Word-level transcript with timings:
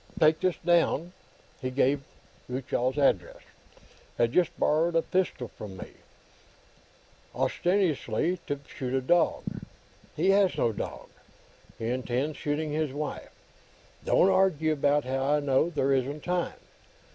take 0.19 0.39
this 0.39 0.57
down" 0.65 1.13
he 1.61 1.69
gave 1.69 2.01
Gutchall's 2.49 2.97
address 2.97 3.43
"has 4.17 4.31
just 4.31 4.49
borrowed 4.59 4.95
a 4.95 5.03
pistol 5.03 5.49
from 5.49 5.77
me, 5.77 5.91
ostensibly 7.35 8.39
to 8.47 8.59
shoot 8.67 8.95
a 8.95 9.01
dog. 9.01 9.43
He 10.15 10.31
has 10.31 10.57
no 10.57 10.71
dog. 10.71 11.07
He 11.77 11.85
intends 11.87 12.35
shooting 12.39 12.71
his 12.71 12.91
wife. 12.91 13.29
Don't 14.03 14.31
argue 14.31 14.73
about 14.73 15.03
how 15.03 15.23
I 15.35 15.39
know; 15.39 15.69
there 15.69 15.93
isn't 15.93 16.23
time. 16.23 16.57